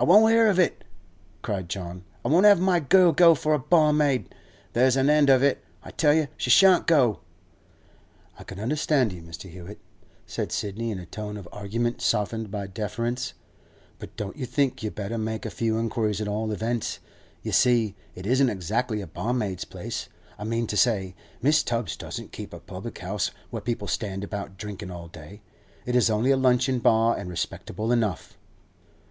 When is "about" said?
24.24-24.56